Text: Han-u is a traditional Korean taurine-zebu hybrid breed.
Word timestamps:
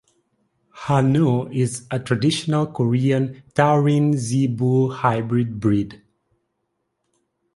Han-u 0.71 1.47
is 1.51 1.85
a 1.91 1.99
traditional 1.99 2.65
Korean 2.65 3.43
taurine-zebu 3.53 4.89
hybrid 4.95 5.59
breed. 5.59 6.01